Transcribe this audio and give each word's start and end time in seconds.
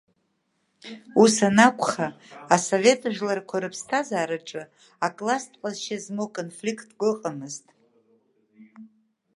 Ус 1.21 1.35
анакәха, 1.47 2.07
асовет 2.55 3.01
жәларқәа 3.15 3.57
рыԥсҭазаараҿы 3.63 4.63
акласстә 5.07 5.57
ҟазшьа 5.61 5.97
змоу 6.03 6.29
конфликт 6.37 6.89
ыҟамызт. 7.09 7.65